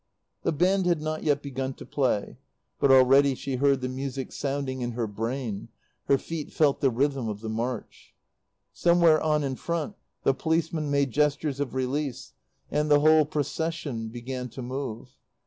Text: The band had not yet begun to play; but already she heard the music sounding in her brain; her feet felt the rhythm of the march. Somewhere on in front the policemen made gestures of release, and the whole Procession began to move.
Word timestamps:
The 0.41 0.51
band 0.51 0.87
had 0.87 0.99
not 0.99 1.21
yet 1.23 1.43
begun 1.43 1.75
to 1.75 1.85
play; 1.85 2.39
but 2.79 2.89
already 2.89 3.35
she 3.35 3.57
heard 3.57 3.81
the 3.81 3.87
music 3.87 4.31
sounding 4.31 4.81
in 4.81 4.93
her 4.93 5.05
brain; 5.05 5.69
her 6.05 6.17
feet 6.17 6.51
felt 6.51 6.81
the 6.81 6.89
rhythm 6.89 7.27
of 7.29 7.41
the 7.41 7.49
march. 7.51 8.15
Somewhere 8.73 9.21
on 9.21 9.43
in 9.43 9.55
front 9.55 9.95
the 10.23 10.33
policemen 10.33 10.89
made 10.89 11.11
gestures 11.11 11.59
of 11.59 11.75
release, 11.75 12.33
and 12.71 12.89
the 12.89 13.01
whole 13.01 13.25
Procession 13.25 14.07
began 14.09 14.49
to 14.49 14.63
move. 14.63 15.09